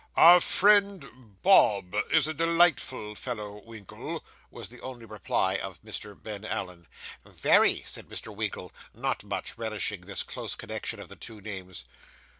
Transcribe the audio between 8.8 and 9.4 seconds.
not